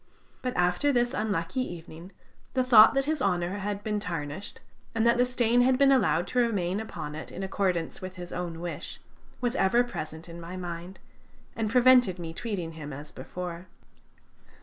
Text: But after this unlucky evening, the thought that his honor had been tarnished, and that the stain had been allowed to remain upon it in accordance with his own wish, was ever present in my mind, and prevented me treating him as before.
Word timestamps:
But 0.41 0.57
after 0.57 0.91
this 0.91 1.13
unlucky 1.13 1.59
evening, 1.61 2.11
the 2.55 2.63
thought 2.63 2.95
that 2.95 3.05
his 3.05 3.21
honor 3.21 3.59
had 3.59 3.83
been 3.83 3.99
tarnished, 3.99 4.59
and 4.95 5.05
that 5.05 5.19
the 5.19 5.25
stain 5.25 5.61
had 5.61 5.77
been 5.77 5.91
allowed 5.91 6.25
to 6.29 6.39
remain 6.39 6.79
upon 6.79 7.13
it 7.13 7.31
in 7.31 7.43
accordance 7.43 8.01
with 8.01 8.15
his 8.15 8.33
own 8.33 8.61
wish, 8.61 8.99
was 9.41 9.55
ever 9.55 9.83
present 9.83 10.27
in 10.27 10.41
my 10.41 10.57
mind, 10.57 10.97
and 11.55 11.69
prevented 11.69 12.17
me 12.17 12.33
treating 12.33 12.71
him 12.71 12.91
as 12.91 13.11
before. 13.11 13.67